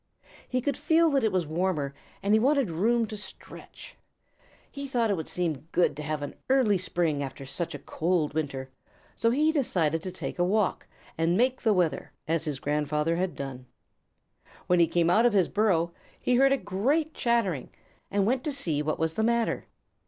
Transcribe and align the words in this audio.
He 0.49 0.61
could 0.61 0.77
feel 0.77 1.11
that 1.11 1.23
it 1.23 1.31
was 1.31 1.45
warmer 1.45 1.93
and 2.23 2.33
he 2.33 2.39
wanted 2.39 2.71
room 2.71 3.05
to 3.05 3.15
stretch. 3.15 3.95
He 4.71 4.87
thought 4.87 5.11
it 5.11 5.15
would 5.15 5.27
seem 5.27 5.67
good 5.71 5.95
to 5.95 6.01
have 6.01 6.23
an 6.23 6.33
early 6.49 6.79
spring 6.79 7.21
after 7.21 7.45
such 7.45 7.75
a 7.75 7.85
cold 7.85 8.33
winter, 8.33 8.71
so 9.15 9.29
he 9.29 9.51
decided 9.51 10.01
to 10.01 10.09
take 10.11 10.39
a 10.39 10.43
walk 10.43 10.87
and 11.19 11.37
make 11.37 11.61
the 11.61 11.71
weather, 11.71 12.13
as 12.27 12.45
his 12.45 12.57
grandfather 12.59 13.17
had 13.17 13.35
done. 13.35 13.67
When 14.65 14.79
he 14.79 14.87
came 14.87 15.11
out 15.11 15.27
of 15.27 15.33
his 15.33 15.47
burrow 15.47 15.93
he 16.19 16.35
heard 16.37 16.51
a 16.51 16.57
great 16.57 17.13
chattering 17.13 17.69
and 18.09 18.25
went 18.25 18.43
to 18.45 18.51
see 18.51 18.81
what 18.81 18.97
was 18.97 19.13
the 19.13 19.23
matter. 19.23 19.67